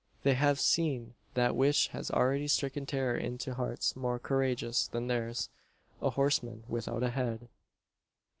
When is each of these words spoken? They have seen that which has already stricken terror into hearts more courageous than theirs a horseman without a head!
They 0.23 0.33
have 0.33 0.59
seen 0.59 1.13
that 1.35 1.55
which 1.55 1.89
has 1.89 2.09
already 2.09 2.47
stricken 2.47 2.87
terror 2.87 3.15
into 3.15 3.53
hearts 3.53 3.95
more 3.95 4.17
courageous 4.17 4.87
than 4.87 5.05
theirs 5.05 5.49
a 6.01 6.09
horseman 6.09 6.63
without 6.67 7.03
a 7.03 7.11
head! 7.11 7.47